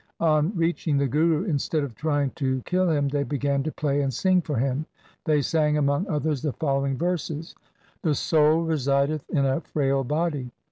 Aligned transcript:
On 0.19 0.51
reaching 0.57 0.97
the 0.97 1.05
Guru 1.05 1.43
instead 1.43 1.83
of 1.83 1.93
trying 1.93 2.31
to 2.31 2.63
kill 2.65 2.89
him 2.89 3.07
they 3.07 3.21
began 3.21 3.61
to 3.61 3.71
play 3.71 4.01
and 4.01 4.11
sing 4.11 4.41
for 4.41 4.55
him. 4.55 4.87
They 5.25 5.43
sang 5.43 5.77
among 5.77 6.07
others 6.07 6.41
the 6.41 6.53
following 6.53 6.97
verses:— 6.97 7.53
The 8.01 8.15
soul 8.15 8.63
resideth 8.65 9.29
in 9.29 9.45
a 9.45 9.61
frail 9.61 10.03
body. 10.03 10.49